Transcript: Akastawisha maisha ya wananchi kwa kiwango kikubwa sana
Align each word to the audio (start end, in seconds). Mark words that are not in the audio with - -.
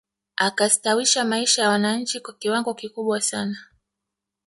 Akastawisha 0.35 1.25
maisha 1.25 1.61
ya 1.61 1.69
wananchi 1.69 2.19
kwa 2.19 2.33
kiwango 2.33 2.73
kikubwa 2.73 3.21
sana 3.21 3.57